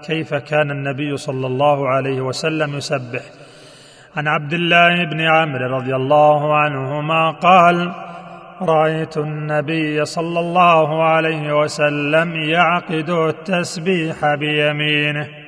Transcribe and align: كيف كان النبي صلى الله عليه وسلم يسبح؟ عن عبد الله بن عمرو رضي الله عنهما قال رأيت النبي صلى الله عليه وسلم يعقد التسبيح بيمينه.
كيف 0.00 0.34
كان 0.34 0.70
النبي 0.70 1.16
صلى 1.16 1.46
الله 1.46 1.88
عليه 1.88 2.20
وسلم 2.20 2.76
يسبح؟ 2.76 3.22
عن 4.16 4.28
عبد 4.28 4.52
الله 4.52 5.04
بن 5.04 5.20
عمرو 5.20 5.76
رضي 5.76 5.96
الله 5.96 6.56
عنهما 6.56 7.30
قال 7.30 7.92
رأيت 8.62 9.16
النبي 9.16 10.04
صلى 10.04 10.40
الله 10.40 11.04
عليه 11.04 11.60
وسلم 11.60 12.36
يعقد 12.36 13.10
التسبيح 13.10 14.34
بيمينه. 14.34 15.41